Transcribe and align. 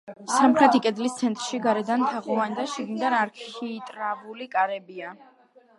სამხრეთი 0.35 0.79
კედლის 0.85 1.17
ცენტრში 1.19 1.59
გარედან 1.65 2.07
თაღოვანი 2.15 2.59
და 2.61 2.67
შიგნიდან 2.73 3.19
არქიტრავული 3.21 4.51
კარებია. 4.57 5.17